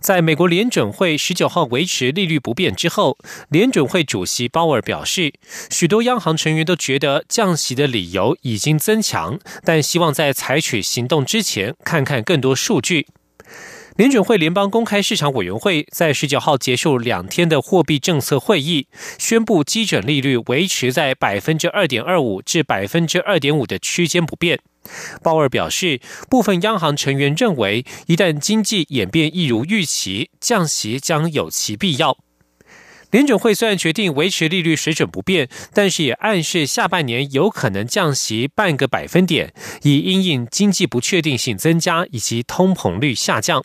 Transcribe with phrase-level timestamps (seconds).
[0.00, 3.18] 在美国联准会十九号维持利率不变之后，
[3.48, 5.32] 联准会主席鲍尔表示，
[5.70, 13.06] 许多央行成员都觉得降息的理由已经增强，但希望在采取行动之前看看更多数据。
[13.96, 18.86] 联准会联邦公开市场委员会在十九号结束两天的货币政策会议，
[19.18, 24.60] 宣布基准利率维持在百分之二点二五至百分之二点五的区间不变。
[25.22, 32.18] 鲍尔表示，部分央行成员认为，一旦经济演变一如预期，降息将有其必要。
[33.10, 43.64] 联准会虽然决定维持利率水准不变，但是也暗示下半年有可能降息半个百分点，以因应经济不确定性增加以及通膨率下降。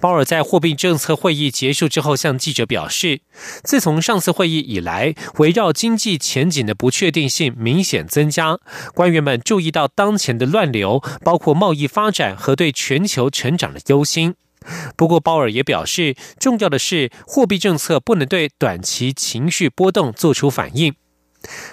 [0.00, 3.20] 鲍尔在货币政策会议结束之后向记者表示，
[3.62, 8.58] 自从上次会议以来，围绕经济前景的不确定性明显增加。
[8.94, 14.34] 官员们注意到当前的乱流，包括贸易发展和对全球成长的忧心。
[14.96, 20.94] 不过，鲍尔也表示，重要的是货币政策不能对短期情绪波动做出反应。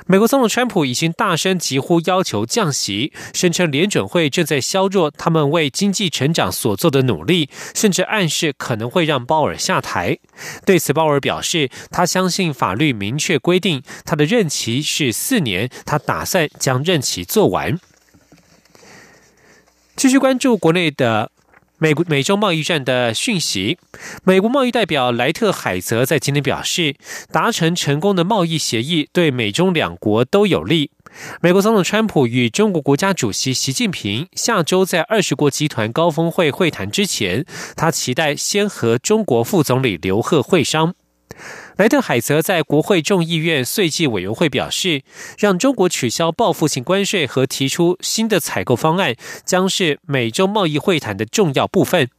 [0.06, 10.18] 美国总统川普已经大声疾呼要求降息，声称联准会正在削弱他们为经济成长所做的努力，甚至暗示可能会让鲍尔下台。
[10.66, 17.80] 对此，鲍尔表示，他相信法律明确规定他的任期是四年，他打算将任期做完。
[19.96, 21.32] 继续关注国内的。
[21.82, 23.80] 美国美洲贸易战的讯息，
[24.24, 26.96] 美国贸易代表莱特海泽在今天表示，
[27.32, 30.92] 达成成功的贸易协议对美中两国都有利。
[31.42, 37.44] 美国总统川普与中国国家主席习近平下周在二十国集团高峰会会谈之前，
[37.76, 40.94] 他期待先和中国副总理刘鹤会商。
[41.78, 45.04] 莱特海泽在国会众议院税计委员会表示，
[45.40, 49.16] 让中国取消报复性关税和提出新的采购方案，
[49.46, 52.10] 将是美洲贸易会谈的重要部分。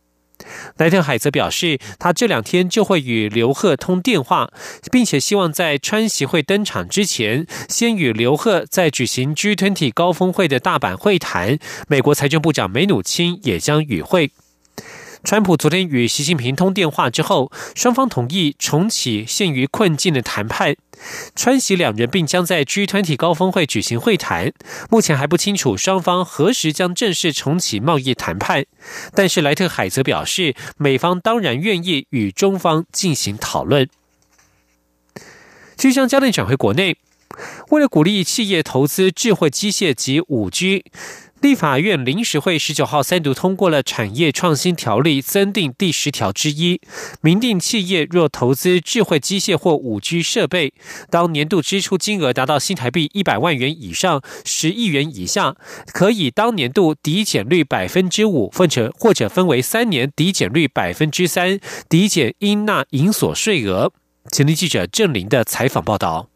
[0.77, 4.51] 莱特海泽表示，他这两天就会与刘鹤通电话，
[4.91, 11.59] 并且希望在川习会登场之前，先与刘鹤在举行 G20 高峰会的大阪会谈。
[11.87, 14.33] 美国财政部长梅努钦也将与会。
[15.25, 20.75] 川普昨天与习近平通电话之后，双方同意重启陷于困境的谈判。
[21.37, 24.53] 川习两人并将在 G20 高峰会举行会谈。
[24.91, 28.65] 目前还不清楚双方何时将正式重启贸易谈判。
[29.15, 33.89] 但是莱特海则表示，美方当然愿意与中方进行讨论。
[35.77, 36.97] 继续将焦点转回国内，
[37.71, 40.85] 为了鼓励企业投资智慧机械及五 G。
[41.43, 46.81] 立法院临时会十九号三读通过了产业创新条例增订第十条之一，
[47.21, 50.73] 明定企业若投资智慧机械或五 G 设备，
[51.11, 55.57] 当年度支出金额达到新台币一百万元以上十亿元以下，
[55.93, 61.59] 可以当年度抵减率百分之五，或者或者分为三年抵减率百分之三，
[61.89, 63.93] 抵减应纳营所税额。
[64.31, 66.32] 前听记者郑林的采访报道。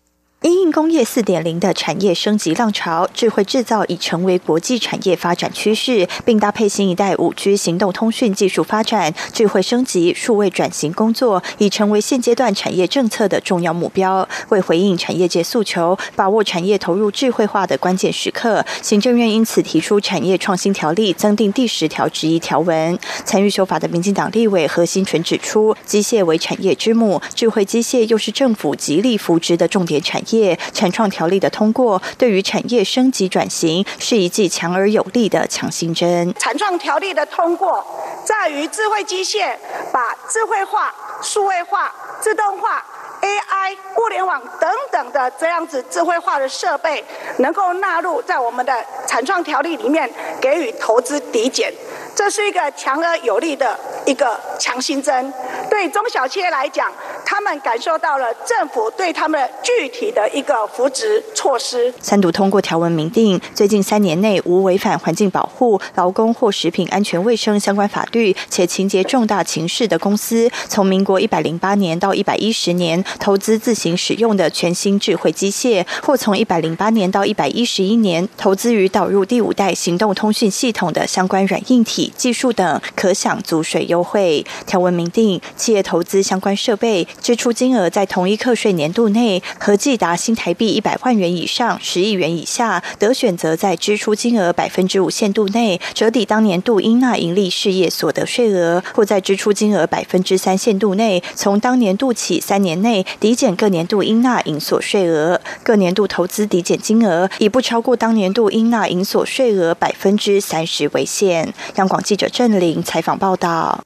[0.47, 14.29] 因应工业四点零的产业升级浪潮，智慧制造已成为国际产业发展趋势，并搭配新一代五 G 行动通讯技术发展，智慧升级、数位转型工作已成为现阶段产业政策的重要目标。
[14.51, 22.97] 为回应产业界诉求，把握产业投入智慧化的关键时刻，行政院因此提出产业创新条例，增订第十条之一条文。
[23.25, 30.36] 参与修法的民进党立委何新纯指出，机械为产业之母，智慧机械又是政府极力扶植的重点产业。
[30.37, 36.35] 业产创条例的通过，对于产业升级转型是一剂强而有力的强心针。
[36.39, 37.85] 产创条例的通过，
[38.25, 39.55] 在于智慧机械
[39.93, 42.85] 把智慧化、数位化、自动化、
[43.23, 47.05] AI、物联网等等的这样子智慧化的设备，
[47.39, 50.10] 能够纳入在我们的产创条例里面，
[50.41, 51.72] 给予投资抵减，
[52.15, 55.33] 这是一个强而有力的一个强心针。
[55.71, 56.93] 对中小企业来讲。
[57.28, 61.93] 他们感受到了政府对他们具体的一个扶植措施。
[62.01, 84.47] 三读通过条文明定，最近三年内无违反环境保护、劳工或食品安全卫生相关法律，且情节重大情事的公司，从民国一百零八年到一百一十年投资自行使用的全新智慧机械，或从一百零八年到一百一十一年投资于导入第五代行动通讯系统的相关软硬体技术等，可享足税优惠。
[84.65, 87.07] 条文明定，企业投资相关设备。
[87.21, 105.41] 支出金额在同一课税年度内合计达新台币一百万元以上十亿元以下，得选择在支出金额百分之五限度内折抵当年度应纳盈利事业所得税额，或在支出金额百分之三限度内，从当年度起三年内抵减各年度应纳营所税额。
[105.62, 111.53] 各年度投资抵减金额以不超过当年度应纳营所税额百分之三十为限。
[111.77, 113.83] 央广记者郑玲采访报道。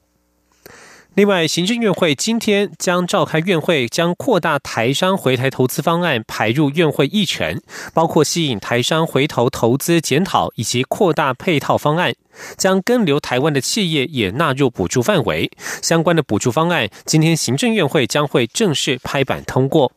[1.13, 7.61] 另外，行政院会今天将召开院会，将扩大台商回台投资方案排入院会议程，
[7.93, 12.13] 包括吸引台商回头投资检讨以及扩大配套方案，
[12.55, 15.51] 将跟留台湾的企业也纳入补助范围。
[15.81, 19.91] 相关的补助方案，今天行政院会将会正式拍板通过。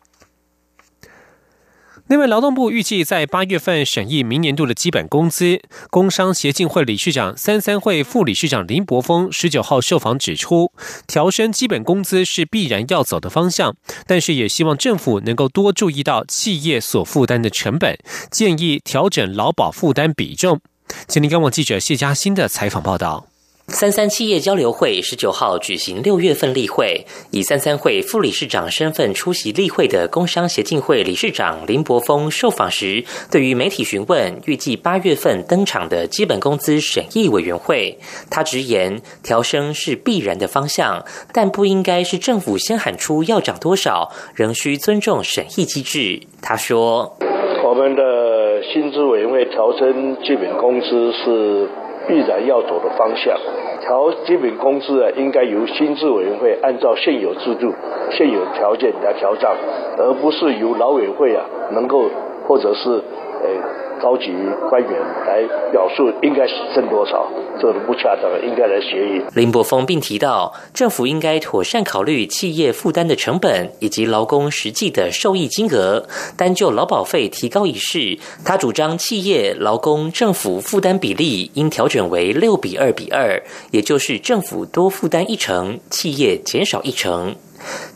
[2.07, 5.63] 另外，劳动部预计在八月份审议明年度的基本工资。
[5.89, 10.71] 工商协进会理事长三三会副理事长林柏峰十九号受访指出，
[11.07, 13.75] 调升基本工资是必然要走的方向，
[14.07, 17.97] 但是也希望政府能够多注意到企业所负担的成本，
[18.31, 20.61] 建议调整劳保负担比重。
[21.09, 23.29] 请您跟我记者谢嘉欣的采访报道。
[23.69, 37.99] 三三企业交流会十九号举行六月份例会，以三三会副理事长身份出席例会的工商协进会理事长林柏峰受访时，对于媒体询问预计八月份登场的基本工资审议委员会，
[38.31, 41.03] 他直言调升是必然的方向，
[41.33, 46.21] 但不应该是政府先喊出要涨多少，仍需尊重审议机制。
[46.43, 47.17] 他说
[47.65, 51.69] ：“我们的薪资委员会调升基本工资是。”
[52.07, 53.37] 必然要走的方向，
[53.81, 57.73] 调基本工资啊，应该由薪资委员会按照现有制度、
[58.11, 59.57] 现有条件来调账，
[59.99, 62.11] 而不是由劳委会啊能够
[62.47, 63.84] 或者是呃。
[64.05, 64.27] 高级
[64.69, 64.93] 官员
[65.27, 65.43] 来
[65.73, 67.27] 表述应该是挣多少，
[67.59, 69.25] 这不恰当，应该来协议。
[69.35, 76.07] 林柏峰并提到，政府应该妥善考虑企业负担的成本以及劳工实际的受益金额。
[76.37, 87.35] 单就劳保费提高一事，他主张企业、劳工、政府负担比例应调整为六比二比二，也就是政府多负担一成，企业减少一成。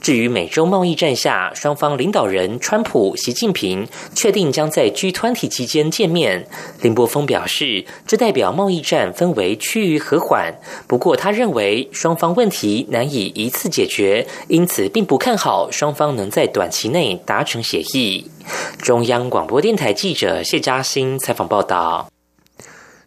[0.00, 6.46] 至于美洲贸易战下，双方领导人川普、习近平确定将在 G 团体期间见面。
[6.80, 10.54] 林柏峰表示，这代表贸易战分为趋于和缓。
[10.86, 18.30] 不过，他认为双方问题难以一次解决，因此并不看好双方能在短期内达成协议。
[18.78, 22.08] 中央广播电台记者谢嘉欣采访报道。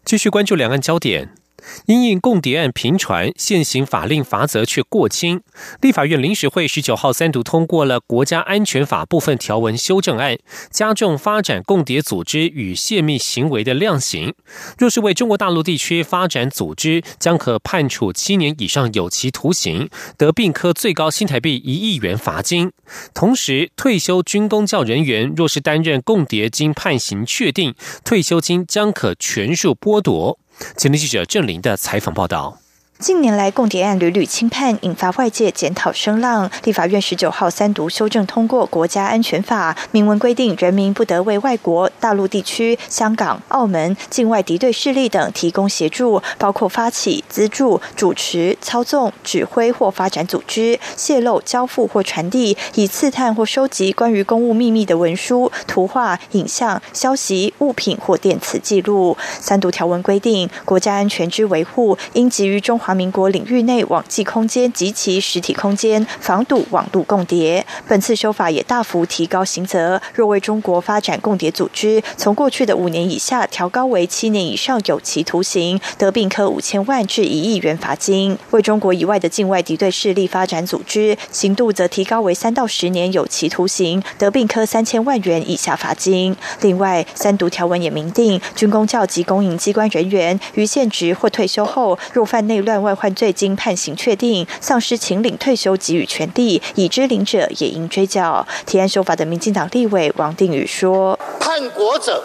[0.05, 1.40] 继续关注两岸焦点。
[1.85, 5.41] 因应共谍案频传，现行法令罚则却过轻。
[5.81, 10.37] 立法院临时会十九号三读通过了《国家安全法》部分条文修正案，
[10.69, 14.33] 加重发展共谍组织与泄密行为的量刑。
[14.77, 22.71] 若是为中国大陆地区发展组织，将可判处七年以上有期徒刑，得并科最高新台币一亿元罚金。
[23.13, 27.73] 同时，退休军公教人员若是担任共谍，经判刑确定，
[28.03, 30.39] 退休金将可全数剥夺。
[30.77, 32.60] 前天记者郑林的采访报道。
[33.01, 36.47] 近年来，共谍案屡屡轻判，引发外界检讨声浪。
[36.65, 59.17] 立法院十九号三读修正通过《国家安全法》，明文规定，人民不得为外国、大陆地区、香港、澳门境外敌对势力等提供协助，包括发起、资助、主持、操纵、指挥或发展组织，泄露、交付或传递，以刺探或收集关于公务秘密的文书、图画、影像、消息、物品或电磁记录。
[59.39, 62.90] 三读条文规定，国家安全之维护，应给予中华。
[62.93, 67.65] 民国领域内网际空间及其实体空间防堵网路共谍。
[67.87, 86.35] 本次修法也大幅提高刑责，若为中国发展共谍组织，从过去的五年以下调高为七年以上有期徒刑，得并科五千万至一亿元罚金；为中国以外的境外敌对势力发展组织，刑度则提高为三到十年有期徒刑，得并科三千万元以下罚金。
[86.61, 92.80] 另外，三读条文也明定，军工教及公营机关人员于现职或退休后，若犯内乱。
[92.81, 98.45] 外患罪经判刑确定，丧失请领退休给予权利，已知领者也应追缴。
[98.65, 102.23] 提案修法的民进党立委王定宇说：“叛国者，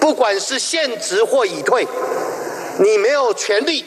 [0.00, 1.86] 不管是现职或已退，
[2.78, 3.84] 你没有权利，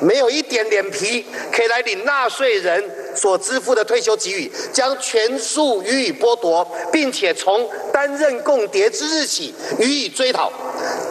[0.00, 2.84] 没有一点脸皮，可以来领纳税人
[3.14, 10.52] 所支付的退休给予，将全数予以剥夺，并且从担任共谍之日起予以追讨，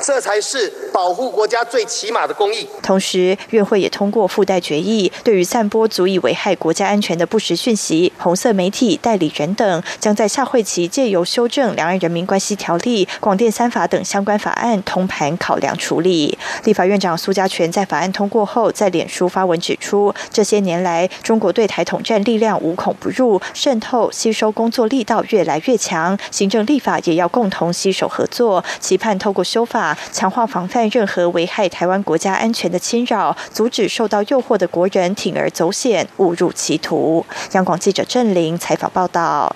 [0.04, 2.68] 这才是。”保护国家最起码的公益。
[2.82, 16.38] 同时，院会也通过附带决议，对于散播足以危害国家安全的不实讯息、红色媒体代理人等，将在下会期借由修正《两岸人民关系条例》、广电三法等相关法案通盘考量处理。
[16.64, 37.26] 立法院长苏家全在法案通过后，在脸书发文指出，这些年来，中国对台统战力量无孔不入，渗透吸收工作力道越来越强，行政立法也要共同携手合作，期盼透过修法强化防范任何危害台湾国家安全的侵扰，阻止受到诱惑的国人铤而走险，误入歧途。
[37.54, 39.56] 央广记者郑玲采访报道。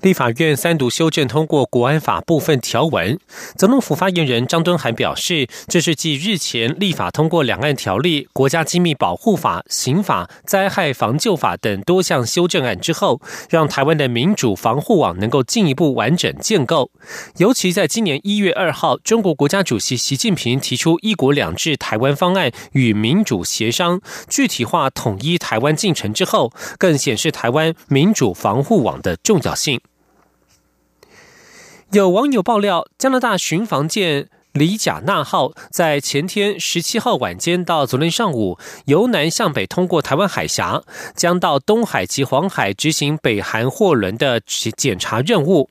[0.00, 3.18] 立法院三读修正通过国安法部分条文，
[3.56, 16.92] 总统府发言人张敦涵表示，这是继日前立法通过两岸条例、国家机密保护法、刑法、灾害防救法等多项修正案之后，让台湾的民主防护网能够进一步完整建构。
[17.38, 29.80] 尤其在今年一月二号，中国国家主席习近平提出“一国两制”台湾方案与民主协商，具体化统一台湾进程之后，更显示台湾民主防护网的重要性。
[31.92, 34.28] 有网友爆料，加拿大巡防舰
[34.58, 40.82] “李贾纳号”在前天十七号晚间到昨天上午，由南向北通过台湾海峡，
[41.14, 44.40] 将到东海及黄海执行北韩货轮的
[44.76, 45.70] 检查任务。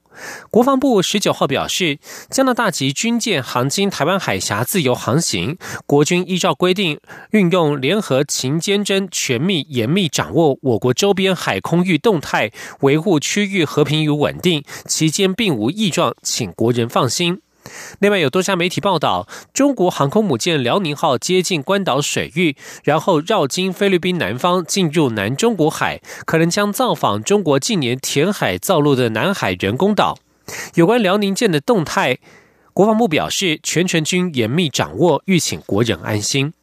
[0.50, 2.00] 国防部十九号表示，
[2.32, 7.00] 加拿大籍军舰航经台湾海峡自由航行，国军依照规定
[7.32, 17.42] 运用联合勤监侦，全密严密掌握我国周边海空域动态，维护区域和平与稳定，期间并无异状，请国人放心。
[18.00, 30.20] 另外，有多家媒体报道，中国航空母舰辽宁号接近关岛水域，然后绕经菲律宾南方进入南中国海，可能将造访中国近年填海造陆的南海人工岛。
[30.76, 32.20] 有关辽宁舰的动态，
[32.74, 36.54] 国防部表示，全程均严密掌握，欲请国人安心。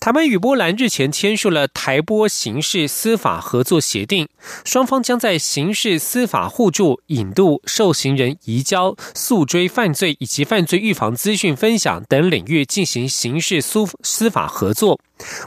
[0.00, 4.28] 台湾与波兰日前签署了台波刑事司法合作协定，
[4.64, 15.00] 双方将在刑事司法互助、引渡、受刑人移交、诉追犯罪以及犯罪预防资讯分享等领域进行刑事司司法合作。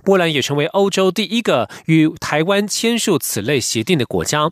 [0.04, 4.52] 波兰也成为欧洲第一个与台湾签署此类协定的国家。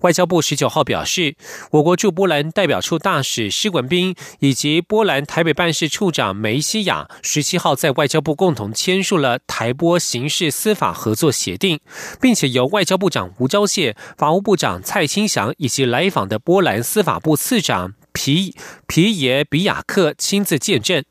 [0.00, 1.36] 外交部十九号表示，
[1.72, 11.80] 我国驻波兰代表处大使施文斌以及波兰台北办事处长梅西亚十七号在外交部共同签署了台波刑事司法合作协定，
[12.20, 18.54] 并且由外交部长吴钊燮、法务部长蔡清祥以及来访的波兰司法部次长皮
[18.86, 21.04] 皮耶比亚克亲自见证。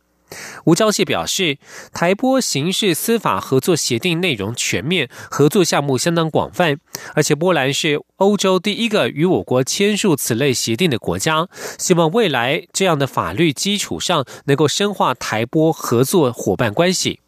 [0.65, 1.57] 吴钊燮表示，
[1.93, 6.77] 台波刑事司法合作协定内容全面，合作项目相当广泛，
[7.15, 11.47] 而且波兰是欧洲第一个与我国签署此类协定的国家。
[11.77, 17.19] 希望未来这样的法律基础上，能够深化台波合作伙伴关系。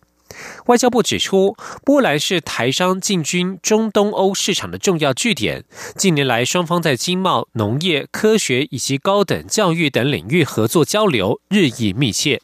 [0.66, 5.64] 外交部指出，波兰是台商进军中东欧市场的重要据点。
[5.96, 12.42] 近年来，双方在经贸、农业、科学以及高等教育等领域合作交流日益密切。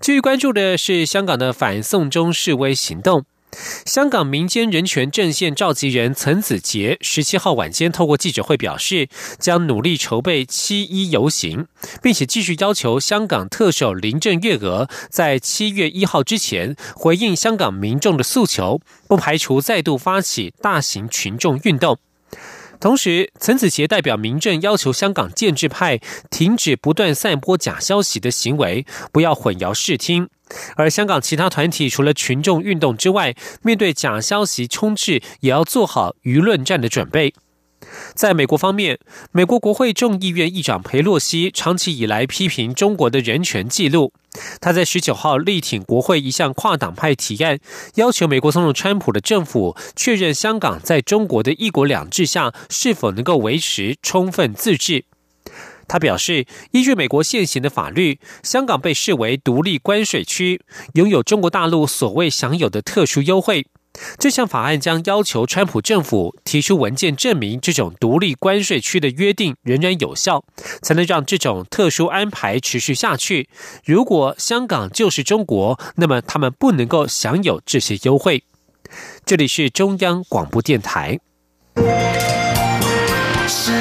[0.00, 3.26] 继续关注的是香港的反送中示威行动。
[3.84, 11.66] 香港民间人权阵线召集人岑子杰十七号晚间透过记者会表示，将努力筹备七一游行，
[12.00, 21.98] 并且继续要求香港特首林郑月娥在七月一号之前回应香港民众的诉求，不排除再度发起大型群众运动。
[22.80, 30.28] 同时，陈子杰代表民政要求香港建制派停止不断散播假消息的行为，不要混淆视听。
[30.76, 37.34] 而香港其他团体除了群众运动之外，面对假消息充斥，也要做好舆论战的准备。
[38.14, 38.98] 在美国方面，
[39.32, 44.12] 美国国会众议院议长佩洛西长期以来批评中国的人权记录。
[44.60, 47.58] 他在十九号力挺国会一项跨党派提案，
[47.96, 55.04] 要求美国总统川普的政府确认香港在中国的一国两制下是否能够维持充分自治。
[55.88, 60.60] 他表示，依据美国现行的法律，香港被视为独立关税区，
[60.94, 63.66] 拥有中国大陆所谓享有的特殊优惠。
[64.18, 70.44] 这项法案将要求川普政府提出文件证明这种独立关税区的约定仍然有效，
[70.82, 73.48] 才能让这种特殊安排持续下去。
[73.84, 78.44] 如果香港就是中国，那么他们不能够享有这些优惠。
[79.24, 81.20] 这里是中央广播电台。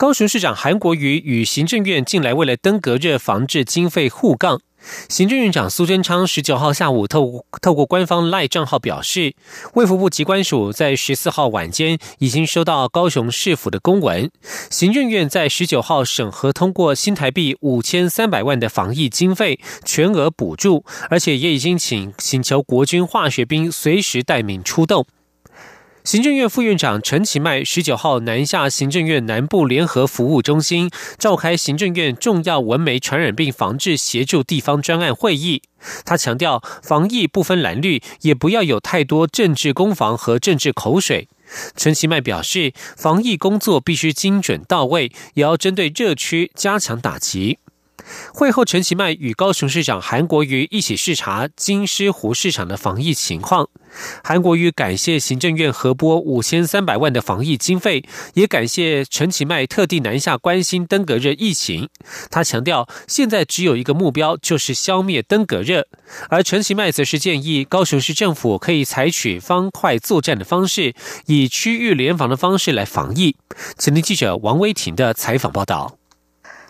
[0.00, 4.62] 高雄市长韩国瑜与行政院近来为了登革热防治经费互杠。
[5.10, 9.34] 行政院长苏贞昌十九号下午透透过官方赖账号表示，
[9.74, 14.30] 卫福部机关署在十四号晚间已经收到高雄市府的公文，
[14.70, 25.04] 行政院在十九号审核通过新台币五千三百万的防疫经费全额补助，而且也已经请请求国军化学兵随时待命出动。
[26.02, 35.62] 行政院副院长陈其迈十九号南下行政院南部联合服务中心，召开行政院重要文媒传染病防治协助地方专案会议。
[36.06, 41.28] 他强调，防疫不分蓝绿，也不要有太多政治攻防和政治口水。
[41.76, 47.58] 陈其迈表示，防疫工作必须精准到位，也要针对热区加强打击。
[48.32, 53.68] 会后，陈其迈与高雄市长韩国瑜一起视察金狮湖市场的防疫情况。
[54.22, 61.88] 韩国瑜感谢行政院核拨五千三百万的防疫经费，也感谢陈其迈特地南下关心登革热疫情。
[62.30, 65.88] 他强调，现在只有一个目标，就是消灭登革热。
[66.28, 70.94] 而陈其迈则是建议高雄市政府可以采取方块作战的方式，
[71.26, 73.36] 以区域联防的方式来防疫。
[73.76, 75.99] 前天记者王威婷的采访报道。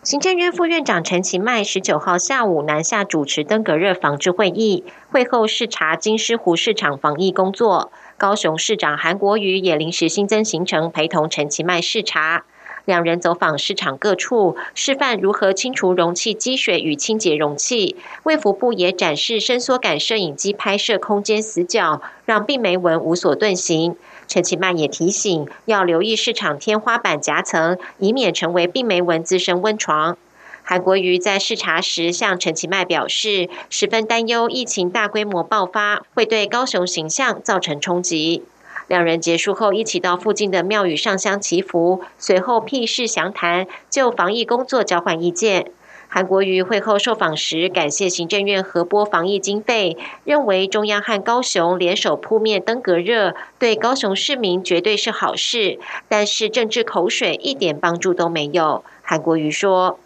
[0.02, 7.92] 行政院副院长陈其迈十九号下午南下主持登革热防治会议，会后视察金狮湖市场防疫工作。
[8.16, 12.46] 高雄市长韩国瑜也临时新增行程，陪同陈其迈视察。
[12.86, 17.96] 两人走访市场各处，示范如何清除容器积水与清洁容器。
[18.22, 23.96] 卫福部也展示伸缩感摄影机拍摄空间死角，让病媒蚊无所遁形。
[24.30, 30.16] 陈其迈也提醒，要留意市场天花板夹层，以免成为病媒蚊滋生温床。
[30.62, 38.44] 韩国瑜在视察时向陈其迈表示，十分担忧疫情大规模爆发会对高雄形象造成冲击。
[38.86, 45.72] 两人结束后，一起到附近的庙宇上香祈福，随后屁事详谈，就防疫工作交换意见。
[46.12, 55.78] 韩国瑜会后受访时，感谢行政院核拨防疫经费，认为中央和高雄联手扑灭登革热，对高雄市民绝对是好事。
[56.08, 58.84] 但是政治口水一点帮助都没有。
[59.02, 60.00] 韩国瑜说：“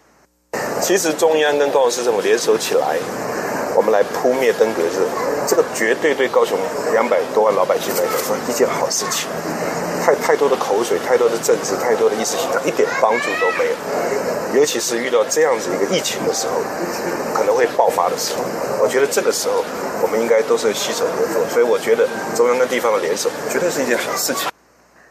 [0.79, 2.97] 其实中央跟高雄市政府联手起来，
[3.75, 5.09] 我们来扑灭登革热，
[5.47, 6.55] 这个绝对对高雄
[6.93, 9.27] 两百多万老百姓来讲是一件好事情。
[10.05, 13.71] 太太多的口水，太多的政治，太多的意识形态，一点帮助都没有。”
[14.53, 16.61] 尤其是遇到这样子一个疫情的时候，
[17.33, 18.43] 可能会爆发的时候，
[18.83, 19.63] 我觉得这个时候
[20.03, 21.43] 我们应该都是携手合作。
[21.49, 24.47] 所以我觉得中央跟地方的联手，绝对是一件好事情。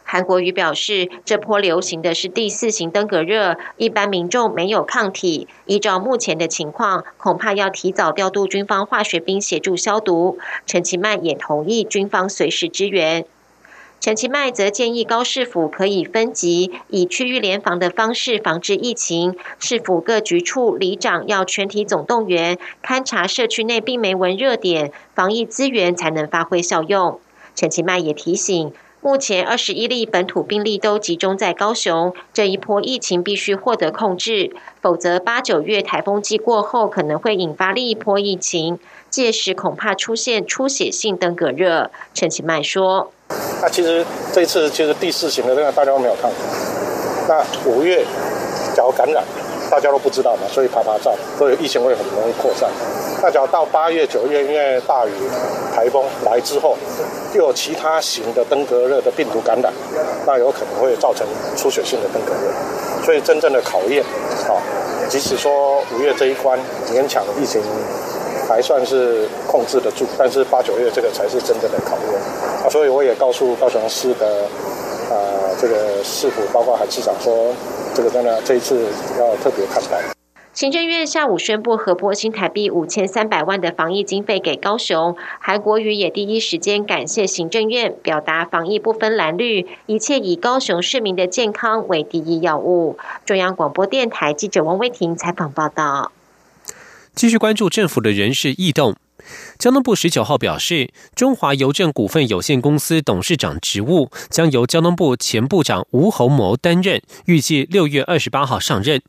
[0.05, 10.37] 韩国瑜表示，这波流行的是第四型登革热，一般民众没有抗体，依照目前的情况，恐怕要提早调度军方化学兵协助消毒。
[10.65, 13.25] 陈其迈也同意军方随时支援。
[13.99, 19.35] 陈其迈则建议高市府可以分级，以区域联防的方式防治疫情。
[19.57, 27.19] 市府各局处里长要全体总动员，勘察社区内并没闻热点，防疫资源才能发挥效用。
[27.55, 28.73] 陈其迈也提醒，
[29.05, 38.79] 目前二十一例本土病例都集中在高雄，这一波疫情必须获得控制，否则八九月台风季过后，可能会引发另一波疫情，
[39.11, 41.91] 届时恐怕出现出血性登革热。
[42.15, 43.11] 陈其迈说。
[43.61, 46.39] 那其实这次就是第四型的，这个大家都没有看过。
[47.27, 48.03] 那五月
[48.75, 49.23] 假如感染，
[49.75, 52.69] 大家都不知道嘛，所以爬爬照，所以疫情会很容易扩散。
[53.21, 55.09] 那假如到八月、九月，因为大雨、
[55.75, 56.77] 台风来之后，
[57.33, 59.73] 又有其他型的登革热的病毒感染，
[60.25, 63.03] 那有可能会造成出血性的登革热。
[63.03, 64.01] 所以真正的考验，
[64.47, 64.55] 啊，
[65.09, 66.57] 即使说五月这一关
[66.89, 67.61] 勉强疫情
[68.47, 72.21] 还算是控制得住，但是八九月这个才是真正的考验
[72.63, 72.71] 啊。
[72.71, 74.25] 所以我也告诉高雄市的
[75.11, 75.19] 啊，
[75.59, 77.53] 这个市府，包括韩市长说，
[77.93, 78.87] 这个真的这一次
[79.19, 80.01] 要特别看待。
[80.53, 92.97] 行政院下午宣布核拨新台币五千三百万的防疫经费给高雄，韩国瑜也第一时间感谢行政院，表达防疫不分蓝绿，一切以高雄市民的健康为第一要务。
[93.25, 96.13] 中央广播电台记者王威婷采访报道。
[97.13, 98.95] 继续关注政府的人事异动。
[99.57, 109.01] 交通部十九号表示，中华邮政股份有限公司董事长职务将由交通部前部长吴宏谋担任，预计六月二十八号上任。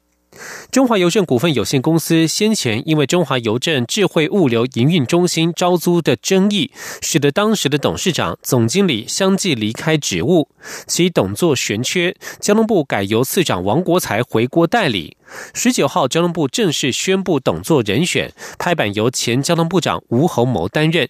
[0.70, 6.70] 中华邮政股份有限公司先前因为中华邮政智慧物流营运中心招租的争议，
[7.00, 10.48] 使得当时的董事长、总经理相继离开职务，
[10.86, 12.14] 其董座悬缺。
[12.40, 15.16] 交通部改由次长王国才回国代理。
[15.54, 21.08] 十九号，交通部正式宣布董座人选，拍板由前交通部长吴侯谋担任。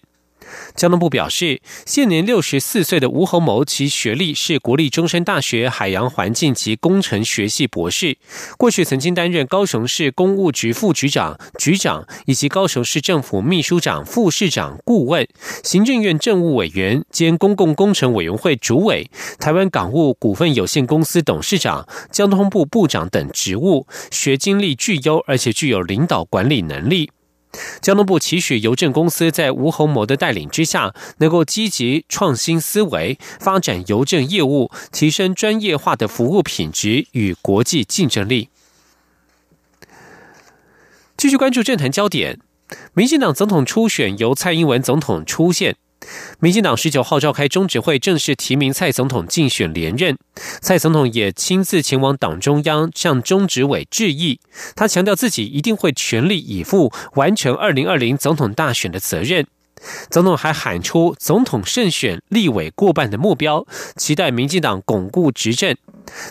[0.75, 8.17] 交通部表示，现年六十四岁的吴侯谋，其学历是国立中山大学海洋环境及工程学系博士，
[8.57, 15.27] 过去曾经担任高雄市公务局副局长、局长以及高雄市政府秘书长、副市长顾问、
[15.63, 27.09] 行政院政务委员兼公共工程委员会主委、台湾港务股份有限公司董事长、交通部部长等职务，学经历具优，而且具有领导管理能力。
[27.81, 38.49] 交通部期许邮政公司在吴宏谋的带领之下，能够积极创新思维，发展邮政业务，提升专业化的服务品质与国际竞争力。
[41.15, 42.39] 继续关注政坛焦点，
[42.93, 45.75] 民进党总统初选由蔡英文总统出现。
[46.39, 50.17] 民进党十九号召开中执会，正式提名蔡总统竞选连任。
[50.61, 54.39] 蔡总统也亲自前往党中央向中执委致意。
[54.75, 59.47] 他强调自己一定会全力以赴完成二零二零总统大选的责任。
[60.09, 63.65] 总统还喊出总统胜选、立委过半的目标，
[63.95, 65.75] 期待民进党巩固执政。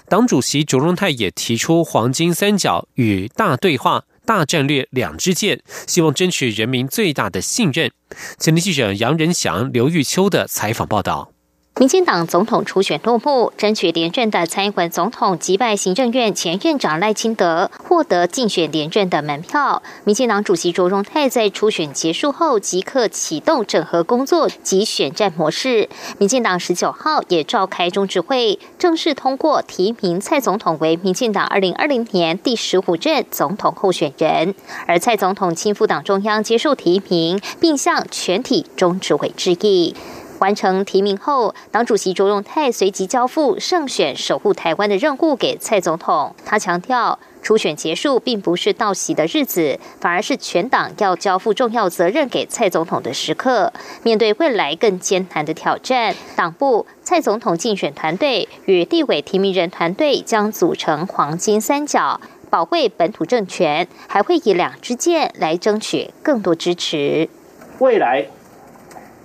[0.08, 4.04] 党主席卓荣泰也提出黄金三角与大对话。
[4.26, 7.90] 大战略两支箭，希望争取人民最大的信任。
[8.38, 11.35] 前天记者杨仁祥、刘玉秋的采访报道。
[11.78, 19.82] 民进党总统初选落幕，争取连任的蔡英文总统击败行政院前院长赖清德，获得竞选连任的门票。
[20.04, 25.90] 民进党主席卓荣泰在初选结束后即刻启动整合工作及选战模式。
[26.16, 34.54] 民进党十九号也召开中执会，正式通过提名蔡总统为民进党二零二零年第十五任总统候选人。
[34.86, 39.94] 而蔡总统亲赴党中央接受提名，并向全体中执委致意。
[40.38, 46.34] 完成提名后，党主席卓荣泰随即交付胜选守护台湾的任务给蔡总统。
[46.44, 53.72] 他强调，初选结束并不是道喜的日子，反而是全党要交付重要责任给蔡总统的时刻。
[54.02, 62.20] 面对未来更艰难的挑战，党部、蔡总统竞选团队与地委提名人团队将组成黄金三角，
[62.50, 67.30] 保卫本土政权，还会以两支箭来争取更多支持。
[67.78, 68.26] 未来。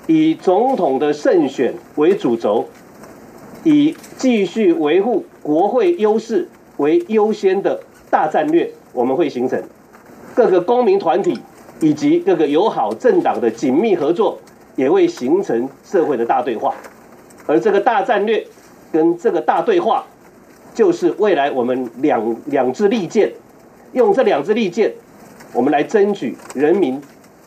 [0.08, 2.66] 以总统的胜选为主轴，
[3.64, 9.62] 以继续维护国会优势为优先的大战略，我们会形成
[10.34, 11.40] 各个公民团体
[11.80, 14.40] 以及各个友好政党的紧密合作，
[14.76, 16.74] 也会形成社会的大对话。
[17.46, 18.46] 而这个大战略
[18.92, 20.06] 跟这个大对话，
[20.74, 23.32] 就是未来我们两两支利剑，
[23.94, 24.94] 用这两支利剑，
[25.54, 27.02] 我们来争取人民。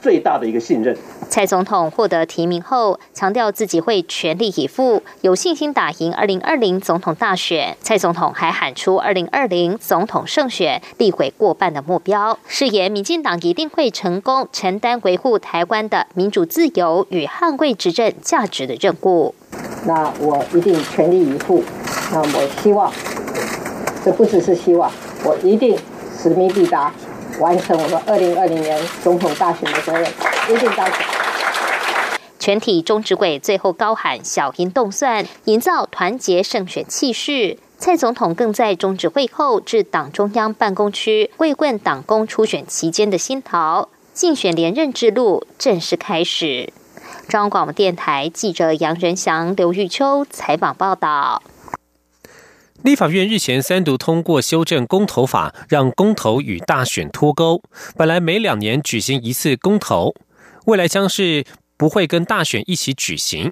[0.04, 0.94] 最大的一个信任。
[1.30, 7.74] 蔡总统获得提名后，强调自己会全力以赴，有信心打赢二零二零总统大选。
[7.80, 19.34] 蔡总统还喊出二零二零总统胜选、立委过半的目标，誓言民进党一定会成功承担维护台湾的民主自由与捍卫执政价值的任务。
[19.86, 21.64] 那我一定全力以赴。
[22.12, 22.92] 那我希望，
[24.04, 24.92] 这不只是希望，
[25.24, 25.78] 我一定
[26.22, 26.92] 使命必达。
[27.40, 30.08] 完成我们二零二零年总统大选的责任，
[30.48, 30.94] 一定高选。
[32.38, 37.58] 全体中执委最后高喊“小英动算”，营造团结胜选气势。
[37.78, 46.72] 蔡总统更在中执会后至党中央办公区慰问党工初选期间的辛劳，竞选连任之路正式开始。
[47.28, 51.42] 中央广播电台记者杨仁祥、刘玉秋采访报道。
[52.84, 57.62] 立法院日前三读通过修正公投法，让公投与大选脱钩。
[57.96, 60.14] 本来每两年举行一次公投，
[60.66, 61.46] 未来将是
[61.78, 63.50] 不会跟大选一起举行。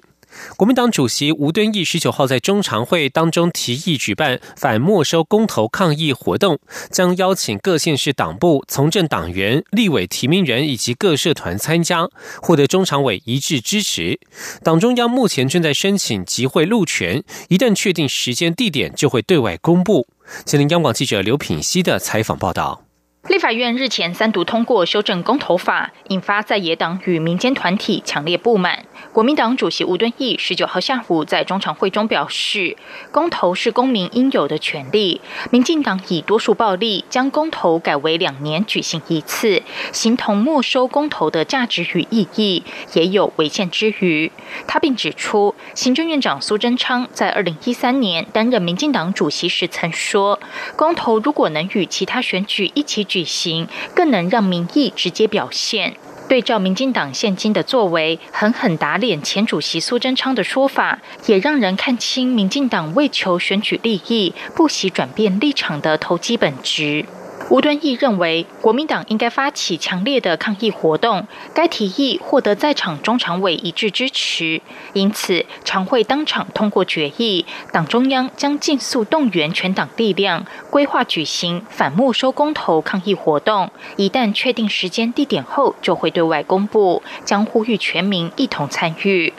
[0.55, 12.09] 国民党主席吴敦义十九号在中常会当中提议举办反没收公投抗议活动，将邀请各县市党部、从政党员、立委提名人以及各社团参加，
[12.41, 14.19] 获得中常委一致支持。
[14.63, 20.07] 党中央目前正在申请集会路权，一旦确定时间地点，就会对外公布。
[20.45, 22.83] 吉林央广记者刘品熙的采访报道。
[23.29, 28.83] 立法院日前三读通过修正公投法，引发在野党与民间团体强烈不满。
[29.13, 32.75] 国民党主席吴敦义十九号下午在中常会中表示，
[33.13, 35.21] 公投是公民应有的权利。
[35.51, 44.29] 民进党以多数暴力将公投改为两年举行一次，形同没收公投的价值与意义，也有违宪之余。
[44.67, 50.41] 他并指出，行政院长苏贞昌在二零一三年担任民进党主席时曾说，
[50.75, 53.07] 公投如果能与其他选举一起。
[53.13, 55.95] 举行更能让民意直接表现。
[56.27, 67.05] 对照民进党现今的作为，狠狠打脸前主席苏贞昌的说法，也让人看清民进党为求选举利益，不惜转变立场的投机本质。
[67.49, 71.27] 吴敦义认为，国民党应该发起强烈的抗议活动。
[71.53, 74.61] 该提议获得在场中常委一致支持，
[74.93, 83.69] 因此常会当场通过决议，党中央将尽速动员全党力量，规划举行反没收公投抗议活动。
[83.97, 89.33] 一旦确定时间地点后，就会对外公布，将呼吁全民一同参与。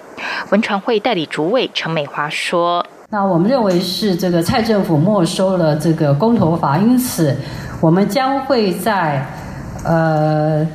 [0.51, 7.33] 文传会代理主委陈美华说：“那我们认为是这个蔡政府没收了这个公投法，因此。”
[7.81, 9.25] 我们将会在，
[9.85, 10.67] 呃，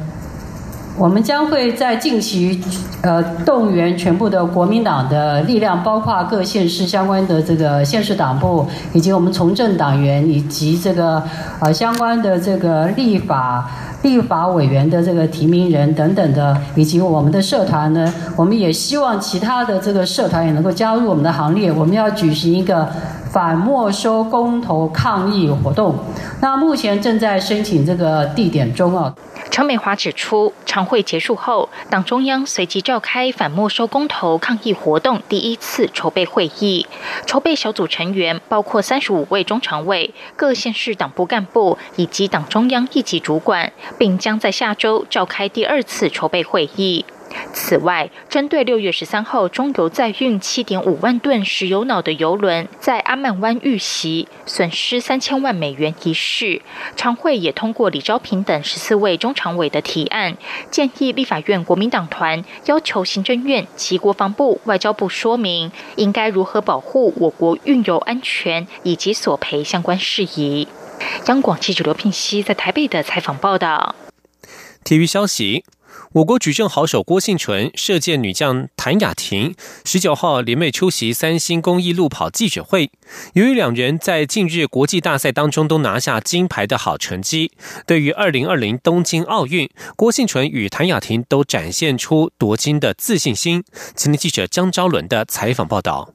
[1.00, 2.62] 我们将会在近期，
[3.02, 11.24] 呃，动员全部的国民党的力量，包括各县市相关的这个县市党部，以及我们从政党员，以及这个
[11.62, 21.72] 呃相关的这个立法立法委员的这个提名人等等的，以及我们的社团呢，我们也希望其他的这个社团也能够加入我们的行列。
[21.72, 22.90] 我们要举行一个。
[23.32, 25.96] 反没收公投抗议活动，
[26.42, 29.14] 那目前正在申请这个地点中啊。
[29.52, 36.88] 陈美华指出，常会结束后，党中央随即召开反没收公投抗议活动第一次筹备会议，
[37.26, 47.06] 筹备小组成员包括三十五位中常委、各县市党部干部以及党中央一级主管，并将在下周召开第二次筹备会议。
[47.54, 56.62] 此外，针对六月十三号中油载运七点五万吨石油脑的油轮在阿曼湾遇袭，损失三千万美元一事，
[56.96, 60.38] 常会也通过李昭平等十四位中常委的提案，
[60.72, 70.68] 建议立法院国民党团要求行政院及国防部、外交部说明应该如何保护我国运油安全以及索赔相关事宜。
[71.28, 73.96] 央广记者刘聘熙在台北的采访报道。
[74.84, 75.64] 体育消息。
[76.14, 82.92] 我国举重好手郭幸纯、射箭女将谭雅婷十九号联袂出席三星公益路跑记者会。
[83.34, 87.52] 由于两人在近日国际大赛当中都拿下金牌的好成绩，
[87.86, 93.64] 对于二零二零东京奥运，郭幸纯与谭雅婷都展现出夺金的自信心。
[93.96, 96.14] 今天记者江昭伦的采访报道。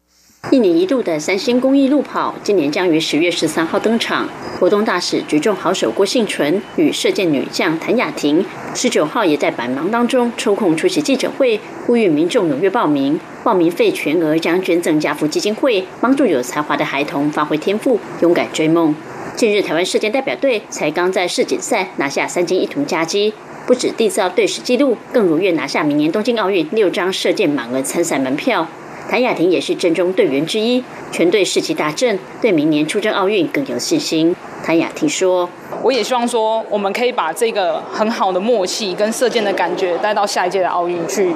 [0.51, 4.29] 一年一度的三星公益路跑，今年将于十月十三号登场。
[4.61, 13.19] 活动大使、举重好手郭幸纯与射箭女将谭雅婷，十九号也在百忙当中抽空出席记者会，呼吁民众踊跃报名。
[13.43, 18.95] 报名费全额将捐赠家福基金会，帮助有才华的孩童发挥天赋，勇敢追梦。
[19.35, 23.33] 近日，台湾射箭代表队才刚在世锦赛拿下三金一铜佳绩，
[23.67, 28.69] 不止缔造队史纪录，更如愿拿下明年东京奥运六张射箭满额参赛门票。
[29.09, 34.35] 谭雅婷也是阵中队员之一，全队士气大振，对明年出征奥运更有信心。
[34.65, 35.49] 谭雅婷说
[35.85, 41.35] ：“我也希望说，我们可以把这个很好的默契跟射箭的感觉带到下一届的奥运去，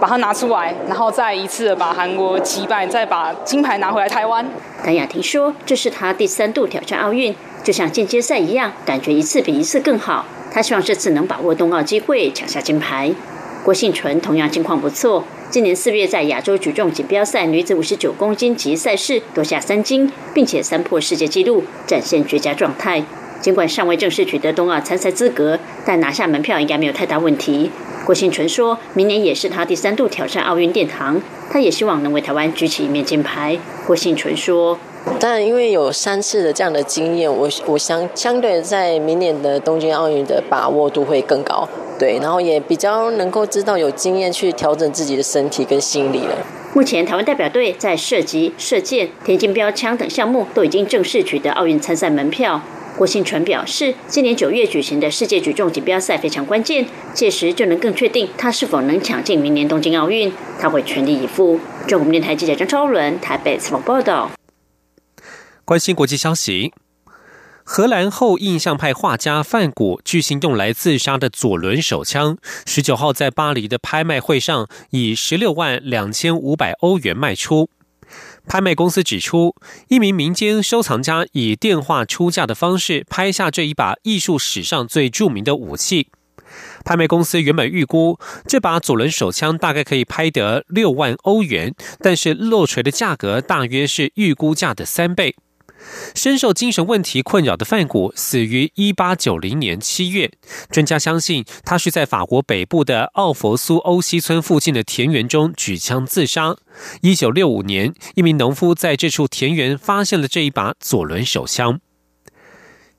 [0.00, 4.44] 把它拿出来，然后再一次的把韩国击败，再把金牌拿回来台湾。”
[4.82, 10.26] 谭雅婷说：“这是她第三度挑战奥运，就像进阶赛一样，感觉一次比一次更好。
[10.52, 13.12] 她希望这次能把握冬奥机会，抢下金牌。”
[13.64, 15.24] 郭幸纯同样情况不错。
[15.54, 23.04] 今年四月，在亚洲举重锦标赛女子五十九公斤级赛事夺下三金，并且三破世界纪录，展现绝佳状态。
[23.40, 27.70] 尽管尚未正式取得冬奥参赛资格，但拿下门票应该没有太大问题。
[28.04, 33.56] 郭幸纯说，明年也是他第三度挑战奥运殿堂，他也希望能为台湾举起一面金牌。
[33.86, 34.80] 郭幸纯说。
[35.20, 46.36] 但，因为有三次的这样的经验，我我相相对在明年的东京奥运的把握度会更高，对，然后也比较能够知道有经验去调整自己的身体跟心理了。
[46.74, 52.60] 目前台湾代表队在射击、射箭、田径标枪等项目都已经正式取得奥运参赛门票。
[52.96, 61.58] 郭信纯表示，今年九月举行的世界举重锦标赛非常关键，届时就能更确定他是否能抢进明年东京奥运，他会全力以赴。
[61.86, 64.30] 中国电台记者张超伦台北采访报道。
[65.64, 66.74] 关心国际消息，
[67.64, 77.70] 荷兰后印象派画家范古巨星用来自杀的左轮手枪，十九号在巴黎的拍卖会上以十六万两千五百欧元卖出。
[78.46, 79.54] 拍卖公司指出，
[79.88, 86.08] 一名民间收藏家以电话出价的方式拍下这一把艺术史上最著名的武器。
[86.84, 95.34] 拍卖公司原本预估这把左轮手枪大概可以拍得六万欧元，但是落锤的价格大约是预估价的三倍。
[96.14, 100.30] 深受精神问题困扰的范古死于一八九零年七月。
[100.70, 106.56] 专家相信，他是在法国北部的奥佛苏欧西村附近的田园中举枪自杀。
[107.02, 111.80] 一九六五年，一名农夫在这处田园发现了这一把左轮手枪。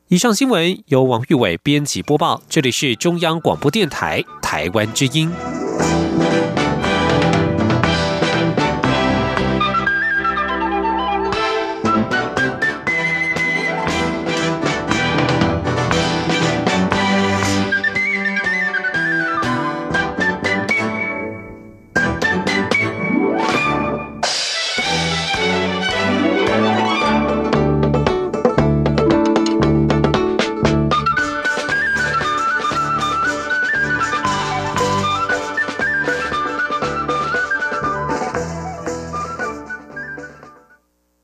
[0.08, 5.32] 以上新闻由王玉伟编辑播报，这里是中央广播电台台湾之音。